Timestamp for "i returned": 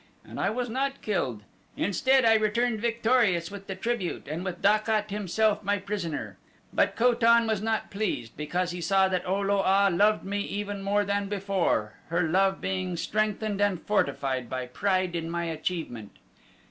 2.25-2.81